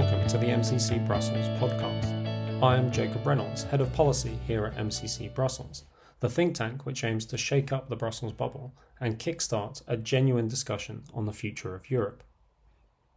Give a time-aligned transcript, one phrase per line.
[0.00, 2.62] welcome to the MCC Brussels podcast.
[2.62, 5.84] I am Jacob Reynolds, Head of Policy here at MCC Brussels,
[6.20, 10.48] the think tank which aims to shake up the Brussels bubble and kickstart a genuine
[10.48, 12.24] discussion on the future of Europe.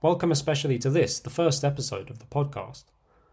[0.02, 2.84] Welcome especially to this, the first episode of the podcast.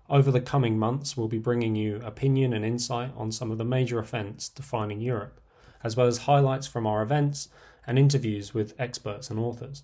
[0.08, 3.64] Over the coming months, we'll be bringing you opinion and insight on some of the
[3.64, 5.40] major events defining Europe,
[5.82, 7.48] as well as highlights from our events
[7.84, 9.82] and interviews with experts and authors.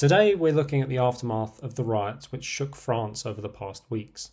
[0.00, 3.84] Today, we're looking at the aftermath of the riots which shook France over the past
[3.90, 4.30] weeks.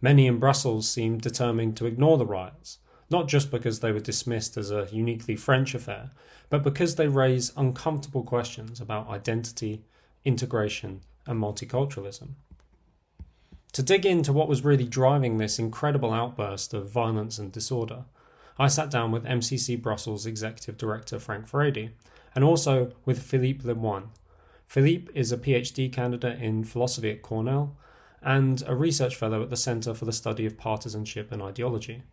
[0.00, 2.78] Many in Brussels seemed determined to ignore the riots,
[3.10, 6.12] not just because they were dismissed as a uniquely French affair,
[6.48, 9.82] but because they raise uncomfortable questions about identity,
[10.24, 12.34] integration, and multiculturalism.
[13.72, 18.04] To dig into what was really driving this incredible outburst of violence and disorder,
[18.60, 21.90] I sat down with MCC Brussels Executive Director Frank Furedi
[22.32, 24.10] and also with Philippe Lemoine.
[24.70, 27.76] Philippe is a PhD candidate in philosophy at Cornell
[28.22, 32.04] and a research fellow at the Center for the Study of Partisanship and Ideology.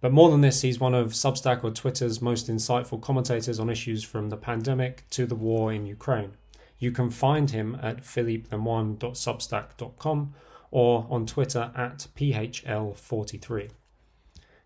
[0.00, 4.02] But more than this, he's one of Substack or Twitter's most insightful commentators on issues
[4.02, 6.32] from the pandemic to the war in Ukraine.
[6.80, 10.34] You can find him at philippelemoine.substack.com
[10.72, 13.70] or on Twitter at PHL43.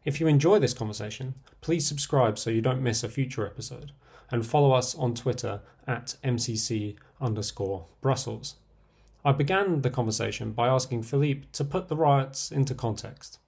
[0.02, 3.92] If you enjoy this conversation, please subscribe so you don't miss a future episode,
[4.30, 8.56] and follow us on Twitter at MCC underscore Brussels.
[9.24, 13.38] I began the conversation by asking Philippe to put the riots into context.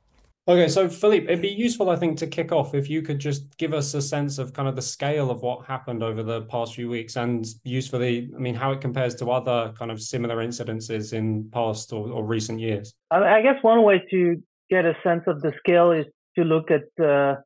[0.49, 3.57] Okay, so Philippe, it'd be useful, I think, to kick off if you could just
[3.57, 6.75] give us a sense of kind of the scale of what happened over the past
[6.75, 11.13] few weeks, and usefully, I mean, how it compares to other kind of similar incidences
[11.13, 12.95] in past or, or recent years.
[13.13, 17.05] I guess one way to get a sense of the scale is to look at
[17.05, 17.37] uh,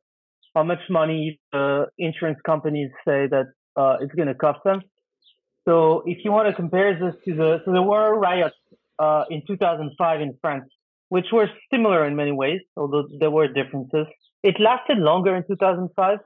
[0.55, 4.81] how much money uh, insurance companies say that uh, it's going to cost them.
[5.65, 8.55] So, if you want to compare this to the, so there were riots
[8.99, 10.69] uh, in 2005 in France
[11.09, 14.07] which were similar in many ways, although there were differences.
[14.43, 16.19] It lasted longer in 2005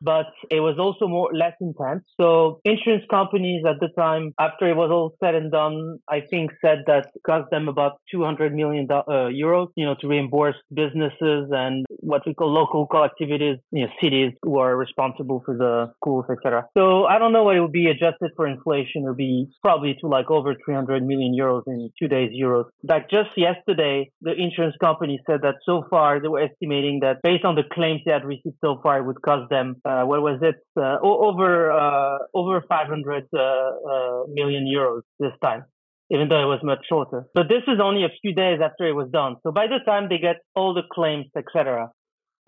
[0.00, 2.04] but it was also more less intense.
[2.20, 6.50] So insurance companies at the time, after it was all said and done, I think
[6.60, 11.84] said that cost them about 200 million uh, euros, you know, to reimburse businesses and
[12.00, 16.66] what we call local collectivities, you know, cities who are responsible for the schools, etc.
[16.76, 19.04] So I don't know what it would be adjusted for inflation.
[19.04, 22.66] It would be probably to like over 300 million euros in today's euros.
[22.82, 27.44] Like just yesterday, the insurance company said that so far they were estimating that based
[27.44, 30.40] on the claims they had received so far, it would cost them uh, what was
[30.42, 30.56] it?
[30.76, 35.64] Uh, over uh, over 500 uh, million euros this time,
[36.10, 37.26] even though it was much shorter.
[37.34, 39.36] But this is only a few days after it was done.
[39.44, 41.90] So by the time they get all the claims, etc.,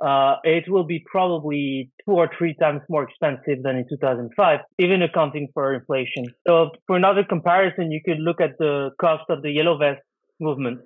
[0.05, 5.03] uh, it will be probably two or three times more expensive than in 2005, even
[5.03, 6.27] accounting for inflation.
[6.47, 10.01] So for another comparison, you could look at the cost of the yellow vest
[10.41, 10.81] movement,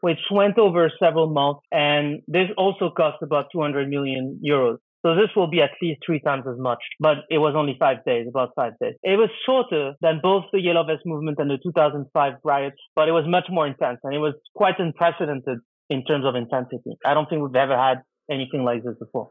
[0.00, 4.78] which went over several months, and this also cost about 200 million euros.
[5.06, 8.04] So this will be at least three times as much, but it was only five
[8.04, 8.94] days, about five days.
[9.04, 13.12] It was shorter than both the Yellow Vest movement and the 2005 riots, but it
[13.12, 16.98] was much more intense and it was quite unprecedented in terms of intensity.
[17.04, 19.30] I don't think we've ever had anything like this before.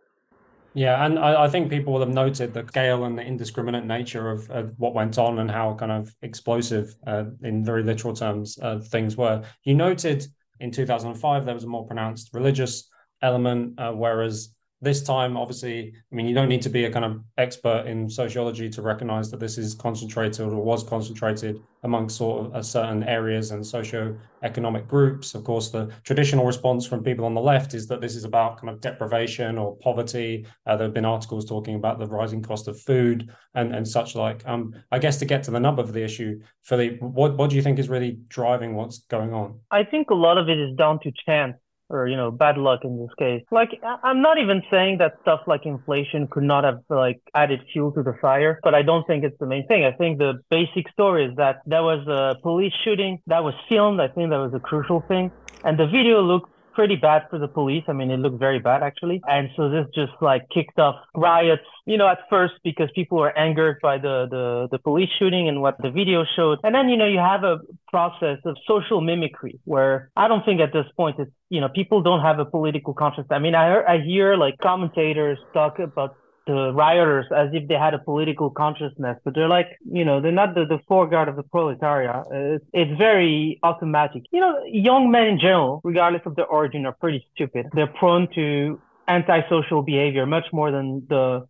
[0.76, 4.30] Yeah, and I, I, think people will have noted the scale and the indiscriminate nature
[4.30, 8.58] of, of what went on and how kind of explosive, uh, in very literal terms,
[8.62, 9.44] uh, things were.
[9.66, 10.26] You noted
[10.62, 12.90] in 2005 there was a more pronounced religious
[13.22, 17.06] element, uh, whereas this time, obviously, I mean, you don't need to be a kind
[17.06, 22.52] of expert in sociology to recognize that this is concentrated or was concentrated among sort
[22.54, 25.34] of certain areas and socio-economic groups.
[25.34, 28.60] Of course, the traditional response from people on the left is that this is about
[28.60, 30.46] kind of deprivation or poverty.
[30.66, 34.14] Uh, there have been articles talking about the rising cost of food and, and such
[34.14, 34.46] like.
[34.46, 37.56] Um, I guess to get to the nub of the issue, Philippe, what, what do
[37.56, 39.60] you think is really driving what's going on?
[39.72, 41.56] I think a lot of it is down to chance
[41.90, 43.44] or you know bad luck in this case.
[43.52, 47.92] Like i'm not even saying that stuff like inflation could not have like added fuel
[47.94, 49.86] to the fire but i don't think it's the main thing.
[49.86, 54.00] I think the basic story is that there was a police shooting that was filmed.
[54.00, 55.32] I think that was a crucial thing.
[55.64, 57.84] And the video looked pretty bad for the police.
[57.88, 59.22] I mean, it looked very bad actually.
[59.28, 63.36] And so this just like kicked off riots, you know, at first because people were
[63.38, 66.60] angered by the, the, the police shooting and what the video showed.
[66.64, 70.60] And then, you know, you have a process of social mimicry where I don't think
[70.62, 73.28] at this point it's, you know, people don't have a political conscience.
[73.32, 77.94] I mean, I, I hear like commentators talk about the rioters as if they had
[77.94, 81.44] a political consciousness, but they're like, you know, they're not the, the foreguard of the
[81.44, 82.26] proletariat.
[82.32, 84.24] It's, it's very automatic.
[84.32, 87.68] You know, young men in general, regardless of their origin, are pretty stupid.
[87.74, 91.48] They're prone to antisocial behavior much more than the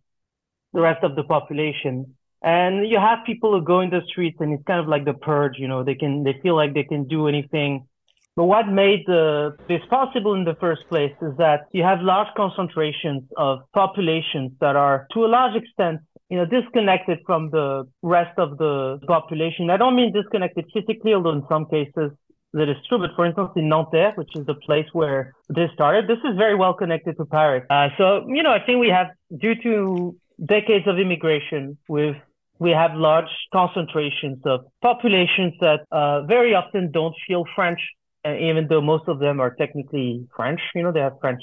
[0.72, 2.14] the rest of the population.
[2.42, 5.14] And you have people who go in the streets and it's kind of like the
[5.14, 7.86] purge, you know, they can, they feel like they can do anything.
[8.36, 12.28] But what made the, this possible in the first place is that you have large
[12.36, 18.36] concentrations of populations that are to a large extent you know, disconnected from the rest
[18.38, 19.70] of the population.
[19.70, 22.10] I don't mean disconnected physically, although in some cases
[22.52, 22.98] that is true.
[22.98, 26.56] But for instance, in Nanterre, which is the place where this started, this is very
[26.56, 27.64] well connected to Paris.
[27.70, 32.16] Uh, so, you know, I think we have, due to decades of immigration, with
[32.58, 37.80] we have large concentrations of populations that uh, very often don't feel French,
[38.26, 40.60] uh, even though most of them are technically French.
[40.74, 41.42] You know, they have French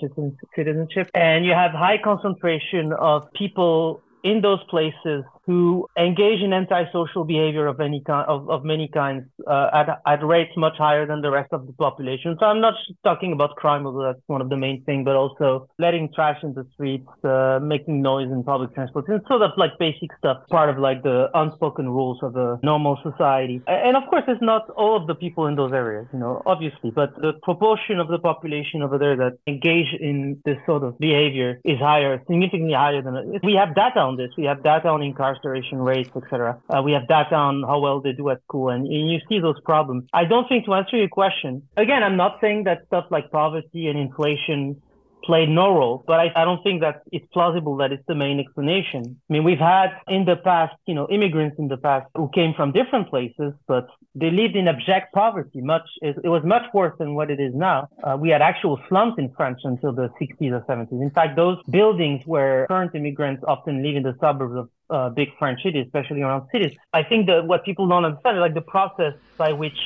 [0.56, 7.26] citizenship, and you have high concentration of people in those places who engage in antisocial
[7.26, 11.22] behavior of any kind of, of many kinds uh, at at rates much higher than
[11.22, 12.38] the rest of the population.
[12.40, 15.16] So I'm not just talking about crime, although that's one of the main things, but
[15.16, 19.52] also letting trash in the streets, uh, making noise in public transport, and sort of
[19.58, 23.62] like basic stuff, part of like the unspoken rules of a normal society.
[23.68, 26.92] And of course, it's not all of the people in those areas, you know, obviously,
[26.92, 31.60] but the proportion of the population over there that engage in this sort of behavior
[31.66, 34.30] is higher, significantly higher than we have data on this.
[34.38, 36.60] We have data on incarceration incarceration rates, etc.
[36.70, 39.40] Uh, we have data on how well they do at school, and, and you see
[39.40, 40.06] those problems.
[40.14, 43.88] I don't think to answer your question, again, I'm not saying that stuff like poverty
[43.88, 44.82] and inflation
[45.24, 48.40] played no role, but I, I don't think that it's plausible that it's the main
[48.40, 49.20] explanation.
[49.30, 52.54] I mean, we've had in the past, you know, immigrants in the past who came
[52.54, 55.62] from different places, but they lived in abject poverty.
[55.62, 57.88] Much it, was much worse than what it is now.
[58.04, 61.02] Uh, we had actual slums in France until the 60s or 70s.
[61.02, 65.30] In fact, those buildings where current immigrants often live in the suburbs of uh, big
[65.40, 66.78] French cities, especially around cities.
[66.94, 69.78] I think that what people don't understand is like the process by which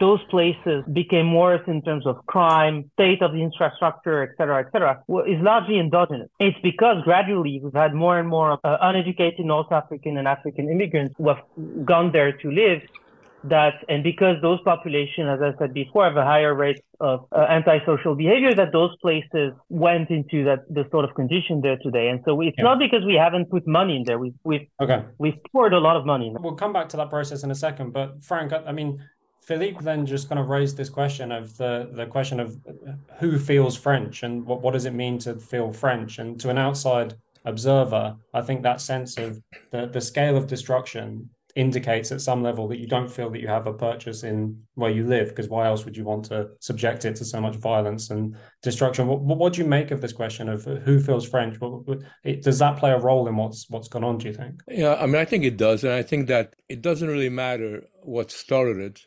[0.00, 4.68] those places became worse in terms of crime, state of the infrastructure, et cetera, et
[4.72, 4.92] cetera,
[5.32, 6.28] is largely endogenous.
[6.46, 11.14] It's because gradually we've had more and more uh, uneducated North African and African immigrants
[11.18, 11.42] who have
[11.84, 12.80] gone there to live
[13.44, 17.46] that, and because those populations, as I said before, have a higher rate of uh,
[17.48, 22.08] antisocial behavior, that those places went into that the sort of condition there today.
[22.08, 22.64] And so it's yeah.
[22.64, 24.18] not because we haven't put money in there.
[24.18, 25.04] We've we've okay.
[25.16, 26.26] we've poured a lot of money.
[26.28, 27.92] in We'll come back to that process in a second.
[27.92, 29.02] But Frank, I mean,
[29.50, 32.56] Philippe then just kind of raised this question of the the question of
[33.18, 36.20] who feels French and what what does it mean to feel French?
[36.20, 37.14] And to an outside
[37.44, 39.42] observer, I think that sense of
[39.72, 43.48] the the scale of destruction indicates at some level that you don't feel that you
[43.48, 47.04] have a purchase in where you live because why else would you want to subject
[47.04, 49.08] it to so much violence and destruction?
[49.08, 51.56] What, what do you make of this question of who feels french?
[52.40, 54.62] Does that play a role in what's what's gone on do you think?
[54.68, 57.82] Yeah i mean i think it does and i think that it doesn't really matter
[58.02, 59.06] what started it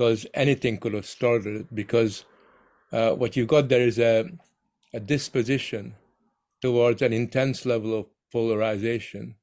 [0.00, 2.24] because anything could have started it because
[2.90, 4.30] uh, what you've got there is a,
[4.94, 5.94] a disposition
[6.62, 9.34] towards an intense level of polarization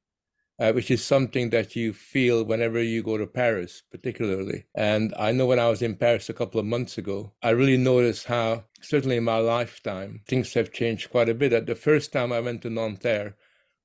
[0.58, 4.64] uh, which is something that you feel whenever you go to Paris, particularly.
[4.74, 7.76] And I know when I was in Paris a couple of months ago, I really
[7.76, 11.52] noticed how, certainly in my lifetime, things have changed quite a bit.
[11.52, 13.36] At the first time I went to Nanterre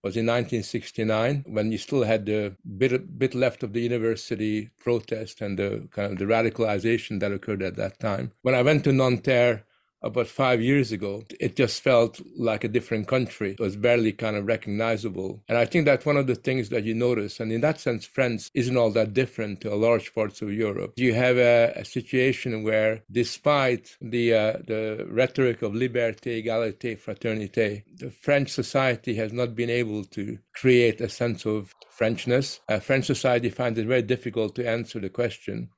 [0.03, 5.39] was in 1969, when you still had the bit, bit left of the university protest
[5.39, 8.33] and the kind of the radicalization that occurred at that time.
[8.41, 9.63] When I went to Nanterre,
[10.03, 13.51] about five years ago, it just felt like a different country.
[13.51, 15.44] It was barely kind of recognizable.
[15.47, 17.39] And I think that's one of the things that you notice.
[17.39, 20.94] And in that sense, France isn't all that different to large parts of Europe.
[20.97, 27.83] You have a, a situation where, despite the, uh, the rhetoric of liberté, égalité, fraternité,
[27.95, 32.60] the French society has not been able to create a sense of Frenchness.
[32.67, 35.69] Uh, French society finds it very difficult to answer the question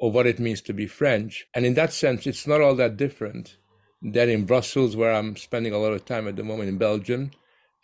[0.00, 1.46] of what it means to be French.
[1.54, 3.58] And in that sense, it's not all that different
[4.02, 7.30] than in Brussels, where I'm spending a lot of time at the moment in Belgium.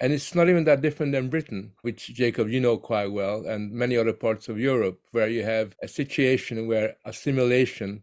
[0.01, 3.73] And it's not even that different than Britain, which Jacob, you know quite well, and
[3.73, 8.03] many other parts of Europe, where you have a situation where assimilation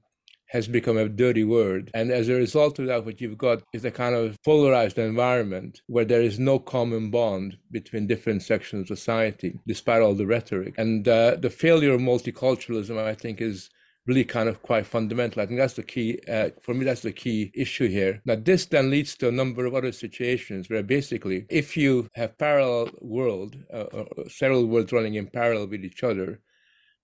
[0.54, 1.90] has become a dirty word.
[1.96, 5.82] And as a result of that, what you've got is a kind of polarized environment
[5.88, 10.76] where there is no common bond between different sections of society, despite all the rhetoric.
[10.78, 13.72] And uh, the failure of multiculturalism, I think, is
[14.06, 15.42] really kind of quite fundamental.
[15.42, 18.22] I think that's the key, uh, for me, that's the key issue here.
[18.26, 22.38] Now, this then leads to a number of other situations where basically, if you have
[22.38, 26.42] parallel world, uh, or several worlds running in parallel with each other,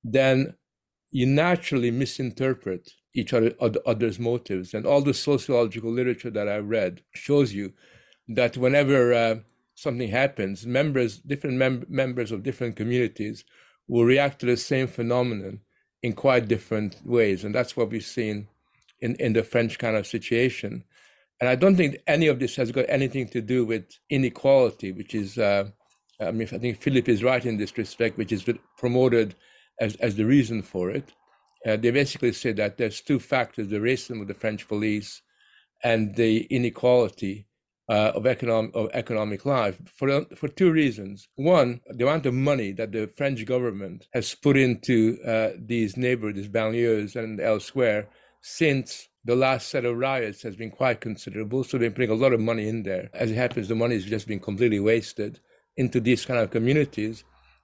[0.04, 0.56] then
[1.12, 3.54] you naturally misinterpret each other,
[3.86, 4.74] other's motives.
[4.74, 7.74] And all the sociological literature that I read shows you
[8.28, 9.36] that whenever uh,
[9.74, 13.46] something happens, members, different mem- members of different communities
[13.88, 15.62] will react to the same phenomenon
[16.02, 17.44] in quite different ways.
[17.44, 18.48] And that's what we've seen
[19.02, 20.84] in, in the French kind of situation.
[21.40, 25.16] And I don't think any of this has got anything to do with inequality, which
[25.16, 25.70] is uh,
[26.20, 28.46] I mean, I think Philippe is right in this respect, which is
[28.78, 29.36] promoted
[29.80, 31.14] as, as the reason for it.
[31.66, 35.22] Uh, they basically say that there's two factors the racism of the French police
[35.84, 37.48] and the inequality
[37.90, 41.28] uh, of, economic, of economic life for, for two reasons.
[41.36, 46.38] One, the amount of money that the French government has put into uh, these neighborhoods,
[46.38, 48.08] these banlieues, and elsewhere
[48.42, 51.64] since the last set of riots has been quite considerable.
[51.64, 53.10] So they're putting a lot of money in there.
[53.14, 55.40] As it happens, the money has just been completely wasted
[55.76, 57.24] into these kind of communities.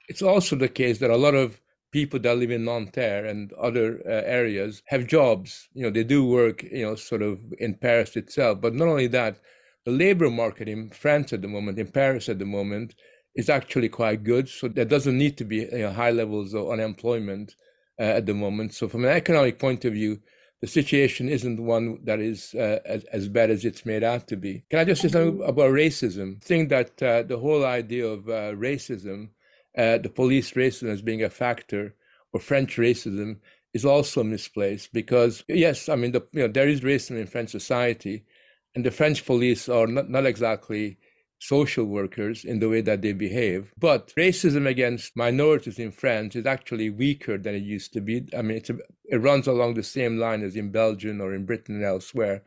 [0.10, 4.01] It's also the case that a lot of people that live in Nanterre and other
[4.05, 5.70] uh, areas have jobs.
[5.74, 8.60] You know, they do work, you know, sort of in Paris itself.
[8.60, 9.39] But not only that,
[9.86, 12.96] the labor market in France at the moment, in Paris at the moment,
[13.36, 14.50] is actually quite good.
[14.50, 17.56] So there doesn't need to be you know, high levels of unemployment
[18.00, 18.74] uh, at the moment.
[18.74, 20.20] So from an economic point of view,
[20.62, 24.38] the situation isn't one that is uh, as, as, bad as it's made out to
[24.38, 24.63] be.
[24.70, 26.38] Can I just say something about racism?
[26.38, 29.30] I think that uh, the whole idea of uh, racism,
[29.77, 31.94] uh, the police racism as being a factor,
[32.34, 33.38] or French racism,
[33.74, 37.51] is also misplaced because yes, I mean the, you know there is racism in French
[37.51, 38.24] society,
[38.75, 40.98] and the French police are not, not exactly
[41.39, 43.74] social workers in the way that they behave.
[43.77, 48.27] But racism against minorities in France is actually weaker than it used to be.
[48.38, 48.74] I mean, a,
[49.05, 52.41] it runs along the same line as in Belgium or in Britain and elsewhere.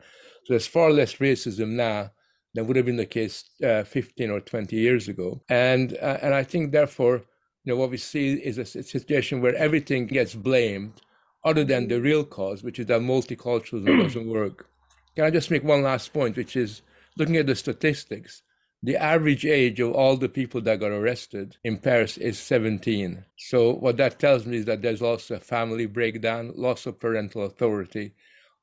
[0.45, 2.11] So there's far less racism now
[2.53, 5.41] than would have been the case uh, 15 or 20 years ago.
[5.49, 7.17] And uh, and I think therefore,
[7.63, 11.01] you know, what we see is a situation where everything gets blamed,
[11.43, 14.69] other than the real cause, which is that multiculturalism doesn't work.
[15.15, 16.81] Can I just make one last point, which is
[17.17, 18.41] looking at the statistics?
[18.81, 23.25] The average age of all the people that got arrested in Paris is 17.
[23.37, 27.43] So, what that tells me is that there's also a family breakdown, loss of parental
[27.43, 28.13] authority,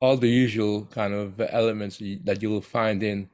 [0.01, 3.29] all the usual kind of elements that you will find in,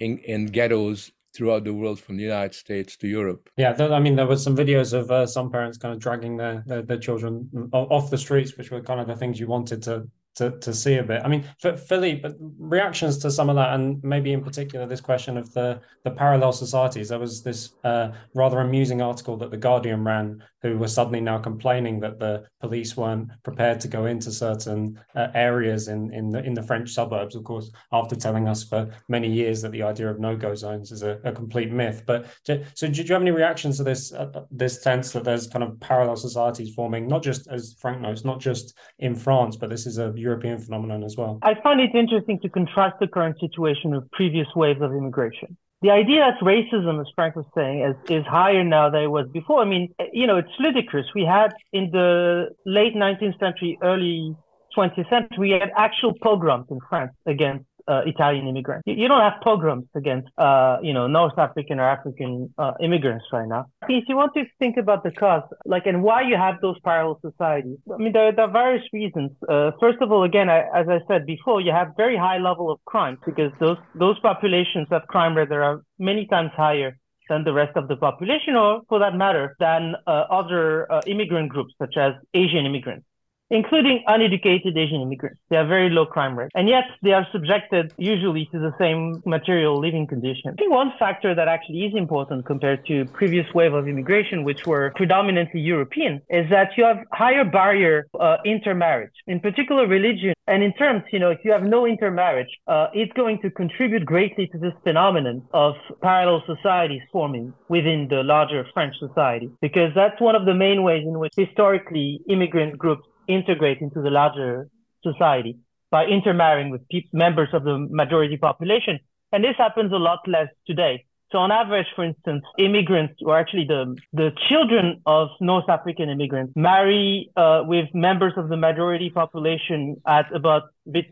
[0.00, 3.50] in, in ghettos throughout the world from the United States to Europe.
[3.56, 6.62] Yeah, I mean, there were some videos of uh, some parents kind of dragging their,
[6.66, 10.08] their, their children off the streets, which were kind of the things you wanted to
[10.36, 11.22] to, to see a bit.
[11.24, 15.36] I mean, for Philippe, reactions to some of that, and maybe in particular this question
[15.36, 17.08] of the the parallel societies.
[17.08, 21.38] There was this uh, rather amusing article that the Guardian ran, who were suddenly now
[21.38, 26.44] complaining that the police weren't prepared to go into certain uh, areas in in the
[26.44, 27.34] in the French suburbs.
[27.34, 30.92] Of course, after telling us for many years that the idea of no go zones
[30.92, 32.02] is a, a, complete myth.
[32.06, 35.62] But so, do you have any reactions to this uh, this sense that there's kind
[35.62, 39.86] of parallel societies forming, not just as Frank notes, not just in France, but this
[39.86, 41.38] is a European phenomenon as well.
[41.42, 45.56] I find it interesting to contrast the current situation with previous waves of immigration.
[45.82, 49.26] The idea that racism, as Frank was saying, is, is higher now than it was
[49.28, 49.60] before.
[49.60, 51.06] I mean, you know, it's ludicrous.
[51.14, 54.34] We had in the late 19th century, early
[54.76, 58.82] 20th century, we had actual pogroms in France against uh, Italian immigrants.
[58.86, 63.24] You, you, don't have pogroms against, uh, you know, North African or African uh, immigrants
[63.32, 63.66] right now.
[63.88, 67.20] If you want to think about the cause, like, and why you have those parallel
[67.20, 69.30] societies, I mean, there, there are various reasons.
[69.48, 72.70] Uh, first of all, again, I, as I said before, you have very high level
[72.70, 76.96] of crime because those those populations have crime rate that are many times higher
[77.28, 81.48] than the rest of the population, or for that matter, than uh, other uh, immigrant
[81.48, 83.06] groups such as Asian immigrants
[83.50, 85.38] including uneducated Asian immigrants.
[85.50, 86.50] They have very low crime rates.
[86.54, 90.54] And yet they are subjected usually to the same material living conditions.
[90.54, 94.66] I think one factor that actually is important compared to previous wave of immigration, which
[94.66, 100.34] were predominantly European, is that you have higher barrier uh, intermarriage, in particular religion.
[100.46, 104.04] And in terms, you know, if you have no intermarriage, uh, it's going to contribute
[104.04, 110.20] greatly to this phenomenon of parallel societies forming within the larger French society, because that's
[110.20, 114.68] one of the main ways in which historically immigrant groups integrate into the larger
[115.02, 115.58] society
[115.90, 118.98] by intermarrying with pe- members of the majority population.
[119.32, 121.04] And this happens a lot less today.
[121.34, 126.52] So on average, for instance, immigrants, or actually the, the children of North African immigrants,
[126.54, 130.62] marry uh, with members of the majority population at about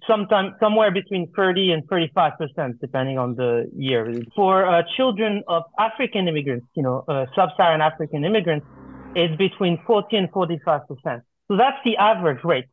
[0.06, 4.14] sometime somewhere between 30 and 35 percent, depending on the year.
[4.36, 8.64] For uh, children of African immigrants, you know, uh, sub-Saharan African immigrants,
[9.16, 11.22] it's between 40 and 45 percent.
[11.52, 12.64] So that's the average rate.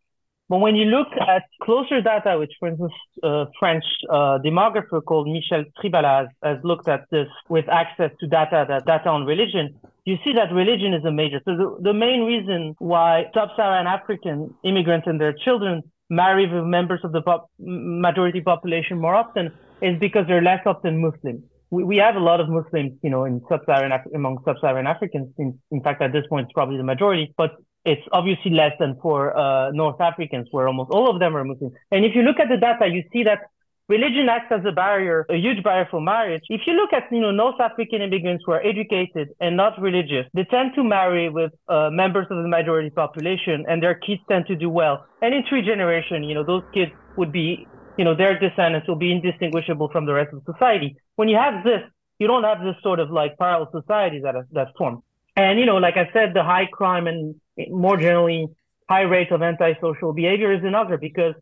[0.48, 5.28] But when you look at closer data, which for instance, a French uh, demographer called
[5.28, 9.76] Michèle Tribalat has, has, looked at this with access to data, that data on religion,
[10.06, 11.42] you see that religion is a major.
[11.44, 17.02] So the, the main reason why sub-Saharan African immigrants and their children marry with members
[17.04, 21.44] of the pop- majority population more often is because they're less often Muslim.
[21.70, 25.28] We, we have a lot of Muslims, you know, in sub-Saharan among sub-Saharan Africans.
[25.38, 27.34] In, in fact, at this point, it's probably the majority.
[27.36, 27.52] But
[27.86, 31.72] it's obviously less than for uh, North Africans, where almost all of them are Muslim.
[31.92, 33.50] And if you look at the data, you see that
[33.88, 36.44] religion acts as a barrier, a huge barrier for marriage.
[36.50, 40.26] If you look at, you know, North African immigrants who are educated and not religious,
[40.34, 44.46] they tend to marry with uh, members of the majority population and their kids tend
[44.48, 45.06] to do well.
[45.22, 47.68] And in three generations, you know, those kids would be,
[47.98, 50.96] you know, their descendants will be indistinguishable from the rest of society.
[51.16, 51.82] When you have this,
[52.20, 55.02] you don't have this sort of like parallel society that, that's formed.
[55.36, 57.36] And, you know, like I said, the high crime and
[57.70, 58.48] more generally
[58.88, 61.36] high rates of antisocial behavior is another because,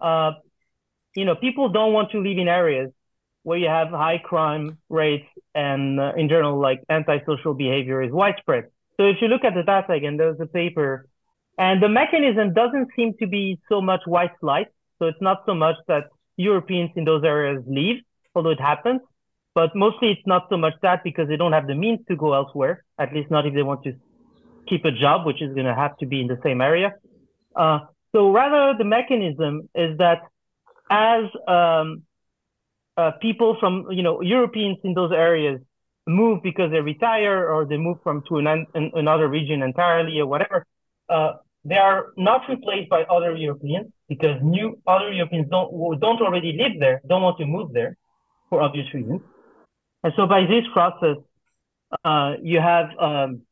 [0.00, 0.32] uh,
[1.14, 2.90] you know, people don't want to live in areas
[3.42, 8.64] where you have high crime rates and uh, in general, like antisocial behavior is widespread.
[8.96, 11.06] So if you look at the data again, there's a paper
[11.58, 14.68] and the mechanism doesn't seem to be so much white flight.
[14.98, 16.04] So it's not so much that
[16.36, 18.02] Europeans in those areas leave,
[18.34, 19.00] although it happens.
[19.54, 22.34] But mostly it's not so much that because they don't have the means to go
[22.34, 23.92] elsewhere, at least not if they want to
[24.70, 26.94] keep a job, which is going to have to be in the same area.
[27.54, 27.80] Uh,
[28.12, 30.20] so rather the mechanism is that
[30.90, 32.02] as um,
[32.96, 35.60] uh, people from, you know, Europeans in those areas
[36.06, 40.26] move because they retire or they move from to an, an, another region entirely or
[40.26, 40.66] whatever,
[41.08, 41.32] uh,
[41.64, 46.80] they are not replaced by other Europeans because new other Europeans don't don't already live
[46.80, 47.96] there, don't want to move there
[48.48, 49.20] for obvious reasons.
[50.02, 51.18] And so by this process,
[52.04, 53.42] uh, you have um,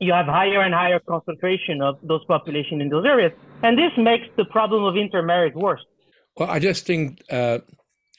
[0.00, 4.26] you have higher and higher concentration of those population in those areas, and this makes
[4.36, 5.84] the problem of intermarriage worse.
[6.36, 7.58] Well, I just think uh,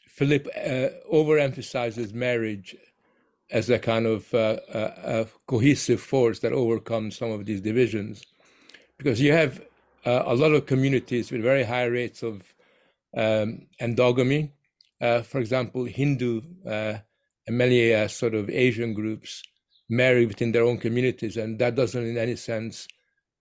[0.08, 2.76] Philippe uh, overemphasizes marriage
[3.50, 8.26] as a kind of uh, a, a cohesive force that overcomes some of these divisions,
[8.98, 9.62] because you have
[10.06, 12.54] uh, a lot of communities with very high rates of
[13.18, 14.52] um, endogamy.
[15.02, 16.98] Uh, for example, Hindu uh,
[17.48, 19.44] and many uh, sort of Asian groups
[19.92, 22.88] marry within their own communities, and that doesn't, in any sense,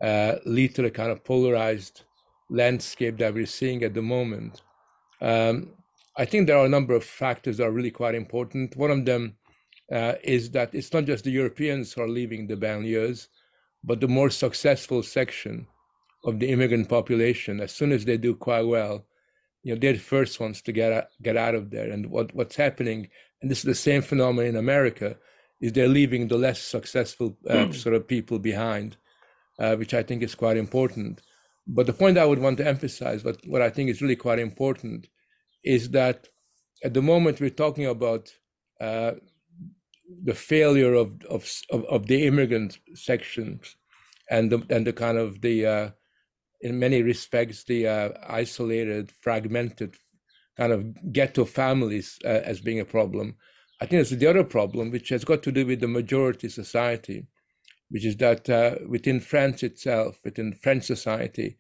[0.03, 2.03] uh, lead to the kind of polarized
[2.51, 4.63] landscape that we're seeing at the moment.
[5.21, 5.71] Um,
[6.17, 8.77] I think there are a number of factors that are really quite important.
[8.77, 9.37] One of them
[9.93, 13.29] uh, is that it's not just the Europeans who are leaving the banlieues,
[13.85, 15.67] but the more successful section
[16.25, 17.61] of the immigrant population.
[17.61, 19.07] As soon as they do quite well,
[19.63, 21.91] you know, they're the first ones to get out, get out of there.
[21.91, 23.09] And what, what's happening
[23.41, 25.17] and this is the same phenomenon in America,
[25.61, 27.75] is they're leaving the less successful uh, mm.
[27.75, 28.97] sort of people behind,
[29.59, 31.23] uh, which I think is quite important.
[31.67, 34.39] But the point I would want to emphasize, what, what I think is really quite
[34.39, 35.09] important,
[35.63, 36.29] is that
[36.83, 38.33] at the moment we're talking about
[38.81, 39.13] uh,
[40.25, 43.77] the failure of, of, of, of, the immigrant sections
[44.31, 45.91] and the, and the kind of the, uh,
[46.63, 49.95] in many respects, the uh, isolated, fragmented
[50.57, 53.37] kind of ghetto families uh, as being a problem.
[53.83, 57.27] I think it's the other problem, which has got to do with the majority society,
[57.89, 61.57] which is that uh, within France itself, within French society,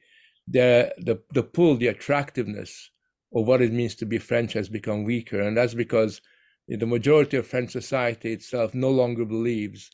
[0.46, 2.90] the, the, the pull, the attractiveness
[3.34, 5.40] of what it means to be French has become weaker.
[5.40, 6.20] And that's because
[6.68, 9.90] the majority of French society itself no longer believes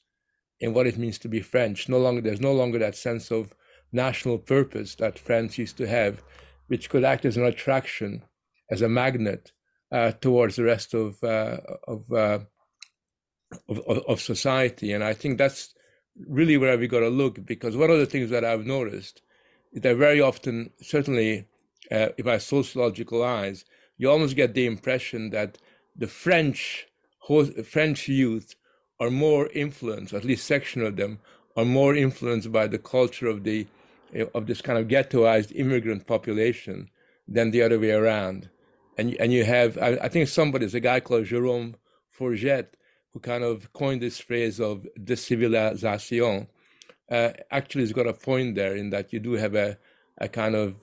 [0.58, 1.88] in what it means to be French.
[1.88, 3.54] No longer, there's no longer that sense of
[3.92, 6.22] national purpose that France used to have,
[6.66, 8.22] which could act as an attraction
[8.70, 9.52] as a magnet
[9.92, 12.38] uh, towards the rest of, uh, of, uh,
[13.68, 14.92] of, of society.
[14.92, 15.75] And I think that's
[16.27, 19.22] really where we got to look because one of the things that I've noticed
[19.72, 21.46] is that very often, certainly,
[21.90, 23.64] uh, if I sociological eyes,
[23.99, 25.59] you almost get the impression that
[25.94, 26.87] the French
[27.64, 28.55] French youth
[29.01, 31.18] are more influenced, at least section of them,
[31.57, 33.66] are more influenced by the culture of the
[34.35, 36.88] of this kind of ghettoized immigrant population
[37.27, 38.49] than the other way around
[38.96, 41.76] and and you have I, I think somebody, is a guy called Jerome
[42.18, 42.68] Fourquet,
[43.12, 46.48] who kind of coined this phrase of décivilisation.
[47.11, 49.78] Uh, actually, has got a point there in that you do have a
[50.18, 50.74] a kind of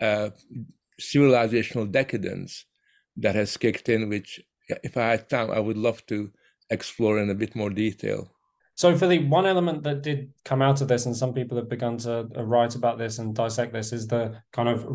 [0.00, 0.30] uh,
[1.00, 2.64] civilizational decadence
[3.16, 6.30] that has kicked in, which if I had time, I would love to
[6.70, 8.30] explore in a bit more detail.
[8.78, 11.68] So, for the one element that did come out of this, and some people have
[11.68, 14.86] begun to uh, write about this and dissect this, is the kind of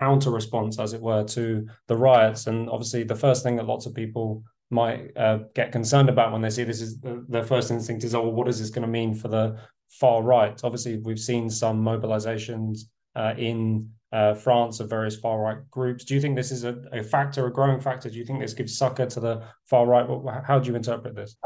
[0.00, 2.48] counter response, as it were, to the riots.
[2.48, 6.42] And obviously, the first thing that lots of people might uh, get concerned about when
[6.42, 8.82] they see this is the, their first instinct is, oh, well, what is this going
[8.82, 9.56] to mean for the
[9.88, 10.60] far right?
[10.64, 16.04] Obviously, we've seen some mobilizations uh, in uh, France of various far right groups.
[16.04, 18.10] Do you think this is a, a, factor, a growing factor?
[18.10, 20.44] Do you think this gives succor to the far right?
[20.44, 21.36] How do you interpret this?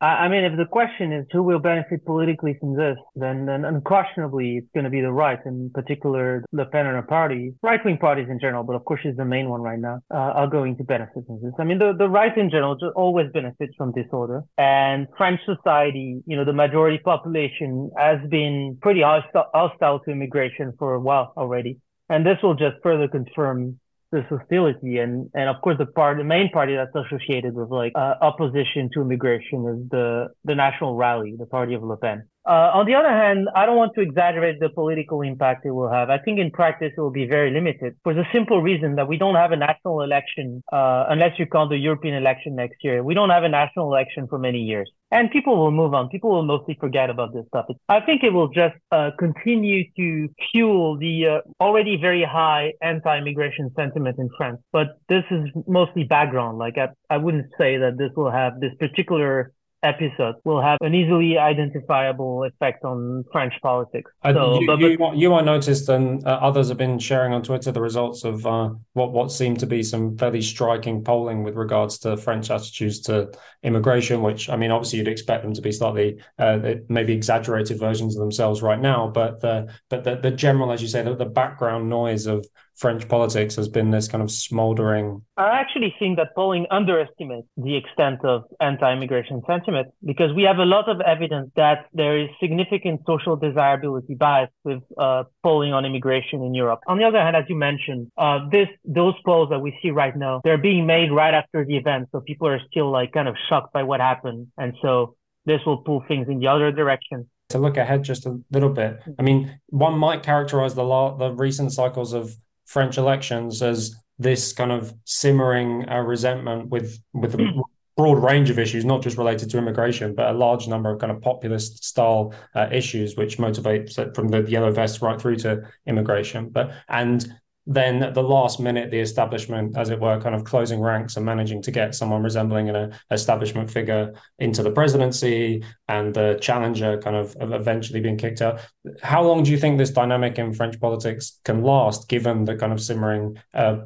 [0.00, 4.56] I mean, if the question is who will benefit politically from this, then, then unquestionably
[4.56, 8.40] it's going to be the right, in particular Le Pen party, right wing parties in
[8.40, 11.24] general, but of course she's the main one right now, uh, are going to benefit
[11.26, 11.52] from this.
[11.58, 14.42] I mean, the, the right in general just always benefits from disorder.
[14.56, 20.72] And French society, you know, the majority population has been pretty hostile, hostile to immigration
[20.78, 21.76] for a while already.
[22.08, 23.78] And this will just further confirm
[24.12, 24.98] this hostility.
[24.98, 28.90] And and of course, the part, the main party that's associated with like uh, opposition
[28.94, 32.24] to immigration is the the National Rally, the party of Le Pen.
[32.46, 35.90] Uh, on the other hand, I don't want to exaggerate the political impact it will
[35.90, 36.08] have.
[36.08, 39.18] I think in practice it will be very limited for the simple reason that we
[39.18, 43.04] don't have a national election, uh, unless you count the European election next year.
[43.04, 44.90] We don't have a national election for many years.
[45.12, 46.08] And people will move on.
[46.08, 47.66] People will mostly forget about this stuff.
[47.88, 53.70] I think it will just uh, continue to fuel the uh, already very high anti-immigration
[53.74, 54.60] sentiment in France.
[54.72, 56.58] But this is mostly background.
[56.58, 60.94] Like I, I wouldn't say that this will have this particular episode will have an
[60.94, 64.10] easily identifiable effect on French politics.
[64.24, 67.72] So, you, but, you, you, I noticed, and uh, others have been sharing on Twitter
[67.72, 71.98] the results of uh, what what seemed to be some fairly striking polling with regards
[72.00, 74.22] to French attitudes to immigration.
[74.22, 78.20] Which I mean, obviously, you'd expect them to be slightly uh, maybe exaggerated versions of
[78.20, 81.88] themselves right now, but the but the, the general, as you say, the, the background
[81.88, 82.46] noise of
[82.80, 85.20] French politics has been this kind of smoldering.
[85.36, 90.64] I actually think that polling underestimates the extent of anti-immigration sentiment because we have a
[90.64, 96.42] lot of evidence that there is significant social desirability bias with uh, polling on immigration
[96.42, 96.80] in Europe.
[96.86, 100.16] On the other hand, as you mentioned, uh, this those polls that we see right
[100.16, 103.36] now, they're being made right after the event, so people are still like kind of
[103.50, 107.58] shocked by what happened, and so this will pull things in the other direction to
[107.58, 109.00] look ahead just a little bit.
[109.18, 112.36] I mean, one might characterize the law, the recent cycles of
[112.70, 117.62] French elections as this kind of simmering uh, resentment with with a
[117.96, 121.10] broad range of issues, not just related to immigration, but a large number of kind
[121.10, 126.48] of populist style uh, issues, which motivates from the yellow vest right through to immigration.
[126.48, 127.34] But and
[127.66, 131.24] then at the last minute, the establishment, as it were, kind of closing ranks and
[131.24, 137.16] managing to get someone resembling an establishment figure into the presidency and the challenger kind
[137.16, 138.60] of eventually being kicked out.
[139.02, 142.72] How long do you think this dynamic in French politics can last, given the kind
[142.72, 143.80] of simmering uh,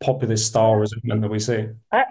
[0.00, 1.66] populist style resentment that we see?
[1.92, 2.04] I,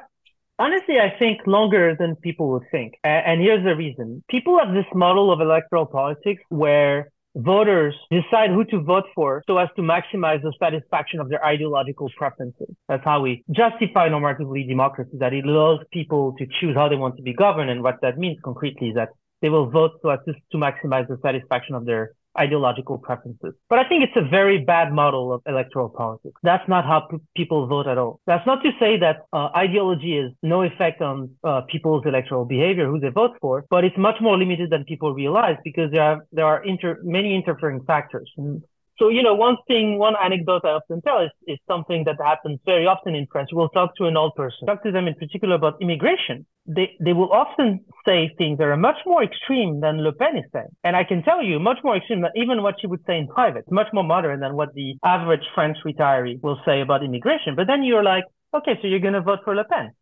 [0.59, 2.93] honestly, I think longer than people would think.
[3.03, 8.63] And here's the reason people have this model of electoral politics where voters decide who
[8.65, 12.67] to vote for so as to maximize the satisfaction of their ideological preferences.
[12.87, 17.17] That's how we justify normatively democracy, that it allows people to choose how they want
[17.17, 17.69] to be governed.
[17.69, 19.09] And what that means concretely is that
[19.41, 23.53] they will vote so as to, to maximize the satisfaction of their ideological preferences.
[23.69, 26.39] But I think it's a very bad model of electoral politics.
[26.43, 28.19] That's not how p- people vote at all.
[28.25, 32.87] That's not to say that uh, ideology is no effect on uh, people's electoral behavior,
[32.87, 36.25] who they vote for, but it's much more limited than people realize because there are
[36.31, 38.29] there are inter- many interfering factors.
[38.37, 38.61] And
[39.01, 42.59] so, you know, one thing, one anecdote I often tell is, is something that happens
[42.65, 43.49] very often in France.
[43.51, 46.45] We'll talk to an old person, talk to them in particular about immigration.
[46.67, 50.45] They, they will often say things that are much more extreme than Le Pen is
[50.53, 50.69] saying.
[50.83, 53.27] And I can tell you, much more extreme than even what she would say in
[53.27, 57.55] private, much more modern than what the average French retiree will say about immigration.
[57.55, 59.93] But then you're like, okay, so you're going to vote for Le Pen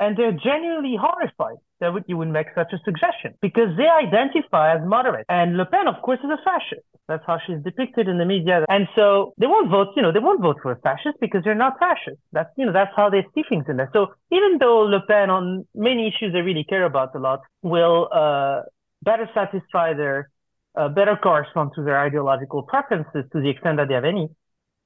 [0.00, 4.80] and they're genuinely horrified that you would make such a suggestion because they identify as
[4.84, 5.26] moderate.
[5.28, 6.86] And Le Pen, of course, is a fascist.
[7.06, 8.64] That's how she's depicted in the media.
[8.68, 11.54] And so they won't vote, you know, they won't vote for a fascist because they're
[11.54, 12.18] not fascist.
[12.32, 13.90] That's, you know, that's how they see things in there.
[13.92, 18.08] So even though Le Pen on many issues they really care about a lot will,
[18.12, 18.62] uh,
[19.02, 20.30] better satisfy their,
[20.74, 24.28] uh, better correspond to their ideological preferences to the extent that they have any,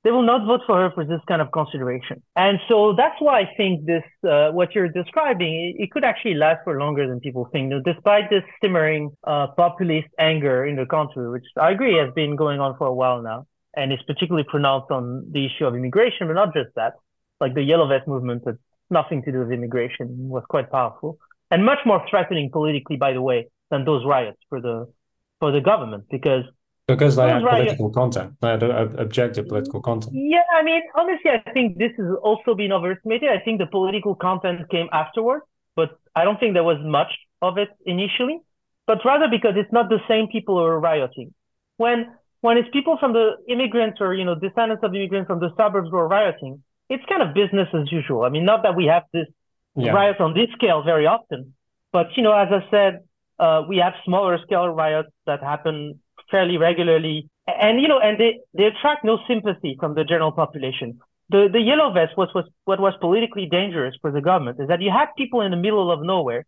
[0.04, 2.22] they will not vote for her for this kind of consideration.
[2.34, 6.34] And so that's why I think this, uh, what you're describing, it, it, could actually
[6.34, 7.72] last for longer than people think.
[7.84, 12.60] Despite this simmering uh, populist anger in the country, which I agree has been going
[12.60, 16.34] on for a while now, and is particularly pronounced on the issue of immigration, but
[16.34, 16.94] not just that.
[17.40, 18.58] Like the Yellow Vest movement had
[18.90, 21.18] nothing to do with immigration was quite powerful
[21.52, 24.90] and much more threatening politically, by the way, than those riots for the
[25.38, 26.44] for the government because
[26.86, 28.34] because they have political content.
[28.40, 30.14] They had objective political content.
[30.14, 33.28] Yeah, I mean, honestly, I think this has also been overestimated.
[33.28, 35.44] I think the political content came afterwards,
[35.76, 38.40] but I don't think there was much of it initially.
[38.86, 41.32] But rather because it's not the same people who are rioting.
[41.76, 45.50] When when it's people from the immigrants or you know descendants of immigrants from the
[45.56, 48.24] suburbs who are rioting, it's kind of business as usual.
[48.24, 49.28] I mean, not that we have this
[49.76, 49.92] yeah.
[49.92, 51.54] riots on this scale very often,
[51.92, 53.00] but you know, as I said,
[53.38, 56.00] uh, we have smaller scale riots that happen
[56.32, 57.28] fairly regularly.
[57.46, 60.98] And, you know, and they, they attract no sympathy from the general population.
[61.30, 64.82] The, the yellow vest was, was what was politically dangerous for the government is that
[64.82, 66.44] you had people in the middle of nowhere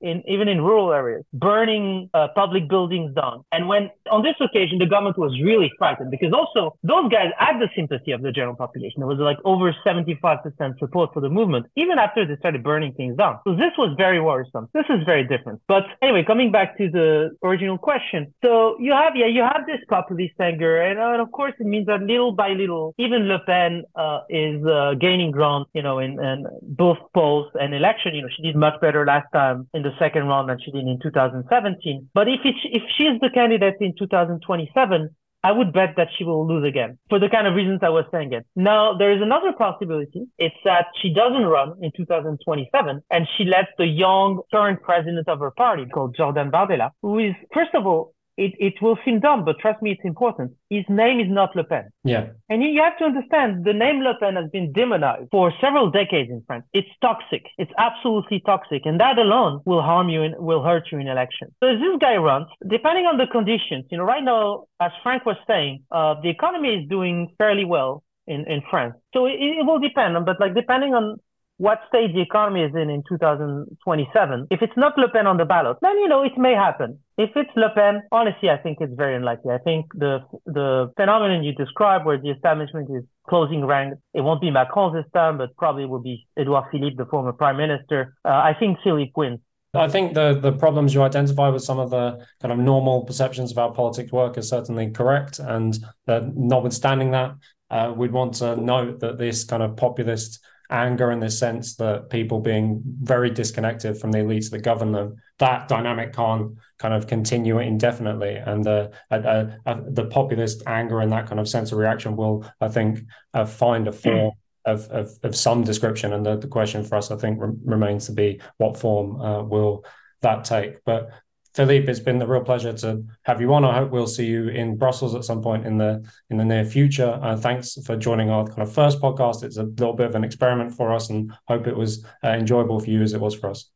[0.00, 3.44] in even in rural areas, burning uh, public buildings down.
[3.52, 7.58] And when on this occasion the government was really frightened because also those guys had
[7.58, 9.00] the sympathy of the general population.
[9.00, 13.16] There was like over 75% support for the movement, even after they started burning things
[13.16, 13.38] down.
[13.44, 14.68] So this was very worrisome.
[14.72, 15.60] This is very different.
[15.68, 18.32] But anyway, coming back to the original question.
[18.42, 20.80] So you have, yeah, you have this populist anger.
[20.80, 24.20] And, uh, and of course, it means that little by little, even Le Pen uh,
[24.28, 28.14] is uh, gaining ground, you know, in, in both polls and election.
[28.14, 30.86] You know, she did much better last time in the second round than she did
[30.86, 32.08] in 2017.
[32.14, 35.10] But if it, if she's the candidate in 2027,
[35.42, 38.04] I would bet that she will lose again for the kind of reasons I was
[38.12, 38.44] saying it.
[38.56, 40.26] Now, there is another possibility.
[40.38, 45.38] It's that she doesn't run in 2027 and she lets the young current president of
[45.38, 48.12] her party called Jordan Bardella, who is, first of all,
[48.44, 50.52] it, it will seem dumb, but trust me, it's important.
[50.70, 51.90] His name is not Le Pen.
[52.04, 52.28] Yeah.
[52.48, 56.30] And you have to understand the name Le Pen has been demonized for several decades
[56.30, 56.64] in France.
[56.72, 57.44] It's toxic.
[57.58, 58.82] It's absolutely toxic.
[58.86, 61.52] And that alone will harm you and will hurt you in elections.
[61.60, 65.26] So as this guy runs, depending on the conditions, you know, right now, as Frank
[65.26, 68.94] was saying, uh, the economy is doing fairly well in, in France.
[69.12, 71.18] So it, it will depend, on, but like depending on
[71.60, 74.46] what stage the economy is in in 2027.
[74.50, 76.98] If it's not Le Pen on the ballot, then you know it may happen.
[77.18, 79.52] If it's Le Pen, honestly, I think it's very unlikely.
[79.52, 84.40] I think the the phenomenon you describe, where the establishment is closing ranks, it won't
[84.40, 88.14] be Macron this time, but probably will be Edouard Philippe, the former prime minister.
[88.24, 89.40] Uh, I think Philippe wins.
[89.74, 93.50] I think the the problems you identify with some of the kind of normal perceptions
[93.50, 97.34] of how politics work is certainly correct, and uh, notwithstanding that,
[97.70, 100.40] uh, we'd want to note that this kind of populist
[100.70, 105.16] anger in the sense that people being very disconnected from the elites that govern them,
[105.38, 108.36] that dynamic can't kind of continue indefinitely.
[108.36, 112.44] And uh, uh, uh, the populist anger and that kind of sense of reaction will,
[112.60, 113.00] I think,
[113.34, 114.32] uh, find a form.
[114.66, 118.04] Of, of, of some description, and the, the question for us, I think, re- remains
[118.06, 119.86] to be what form uh, will
[120.20, 120.84] that take.
[120.84, 121.08] But
[121.54, 123.64] Philippe, it's been a real pleasure to have you on.
[123.64, 126.64] I hope we'll see you in Brussels at some point in the in the near
[126.64, 127.18] future.
[127.22, 129.42] Uh, thanks for joining our kind of first podcast.
[129.42, 132.80] It's a little bit of an experiment for us, and hope it was uh, enjoyable
[132.80, 133.70] for you as it was for us.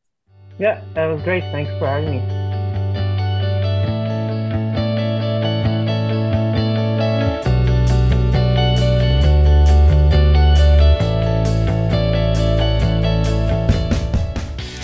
[0.59, 1.43] Yeah, that was great.
[1.45, 2.44] Thanks for having me.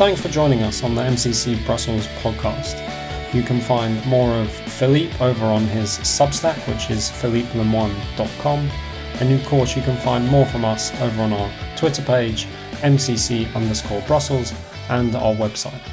[0.01, 2.75] Thanks for joining us on the MCC Brussels podcast.
[3.35, 8.71] You can find more of Philippe over on his Substack, which is philippelemoine.com.
[9.21, 12.47] And of course, you can find more from us over on our Twitter page,
[12.81, 14.55] MCC underscore Brussels,
[14.89, 15.87] and our website.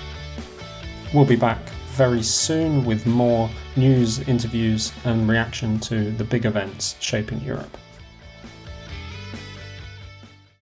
[1.13, 6.95] We'll be back very soon with more news, interviews, and reaction to the big events
[7.01, 7.77] shaping Europe.